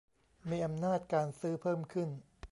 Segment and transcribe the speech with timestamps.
[0.49, 2.09] มีอำนาจการซื้อเพิ่มขึ้น